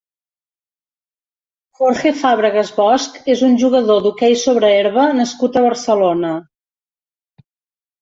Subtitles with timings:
[1.81, 6.37] Jorge Fábregas Bosch és un jugador d'hoquei sobre herba nascut a Barcelona.